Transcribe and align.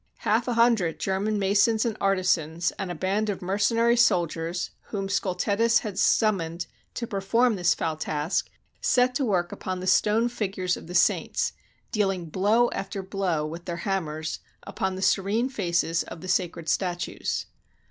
Half 0.25 0.47
a 0.47 0.55
hundred 0.55 0.99
German 0.99 1.37
masons 1.37 1.85
and 1.85 1.95
artisans, 2.01 2.71
and 2.79 2.89
a 2.89 2.95
band 2.95 3.29
of 3.29 3.39
mercenary 3.39 3.95
soldiers 3.95 4.71
whom 4.85 5.07
Scultetus 5.09 5.81
had 5.81 5.99
summoned 5.99 6.65
to 6.95 7.05
perform 7.05 7.55
this 7.55 7.75
foul 7.75 7.95
task, 7.97 8.49
set 8.81 9.13
to 9.13 9.23
work 9.25 9.51
upon 9.51 9.79
the 9.79 9.85
stone 9.85 10.27
fig 10.27 10.55
ures 10.55 10.75
of 10.75 10.87
the 10.87 10.95
saints, 10.95 11.53
dealing 11.91 12.29
blow 12.31 12.71
after 12.71 13.03
blow 13.03 13.45
with 13.45 13.65
their 13.65 13.77
hammers 13.85 14.39
upon 14.63 14.95
the 14.95 15.03
serene 15.03 15.49
faces 15.49 16.01
of 16.01 16.21
the 16.21 16.27
sacred 16.27 16.67
statues. 16.67 17.45